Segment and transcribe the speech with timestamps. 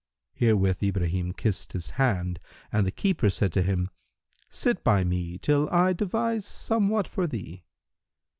[0.33, 2.39] Herewith Ibrahim kissed his hand
[2.71, 3.91] and the keeper said to him,
[4.49, 7.65] "Sit by me, till I devise somewhat for thee."